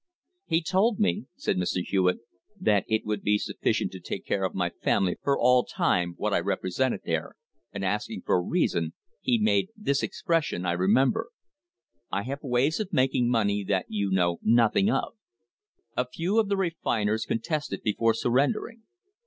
[0.47, 1.83] "He told me," said Mr.
[1.85, 2.21] Hewitt,
[2.59, 6.15] "that it would be suffi cient to take care of my family for all time,
[6.17, 7.35] what I represented there,
[7.71, 11.29] and asking for a reason, he made this expression, I remember:
[12.11, 15.13] 'I have ways of making money that you know nothing of/"
[15.95, 18.81] A few of the refiners contested before surrendering.